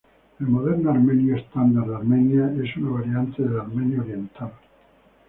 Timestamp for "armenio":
0.89-1.35, 3.59-4.01